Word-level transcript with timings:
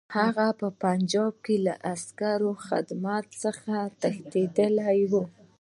هغه 0.17 0.47
په 0.59 0.67
پنجاب 0.83 1.33
کې 1.45 1.55
له 1.65 1.73
عسکري 1.93 2.51
خدمت 2.67 3.25
څخه 3.43 3.75
تښتېدلی 4.01 5.01
وو. 5.11 5.23